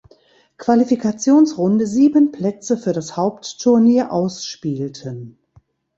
[0.57, 5.37] Qualifikationsrunde sieben Plätze für das Hauptturnier ausspielten.